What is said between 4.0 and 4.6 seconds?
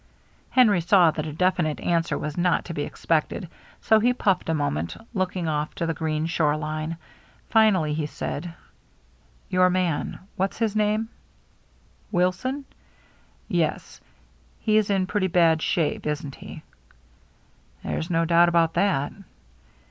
puflTed a